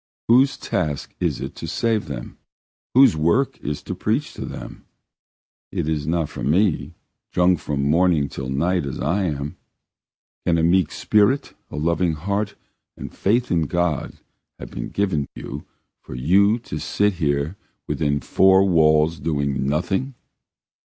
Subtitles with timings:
[0.27, 2.39] Whose task is it to save them?
[2.95, 4.87] Whose work is it to preach to them?
[5.71, 6.95] It is not for me,
[7.31, 9.57] drunk from morning till night as I am.
[10.43, 12.55] Can a meek spirit, a loving heart,
[12.97, 14.15] and faith in God
[14.57, 15.67] have been given you
[16.01, 17.55] for you to sit here
[17.85, 20.15] within four walls doing nothing?"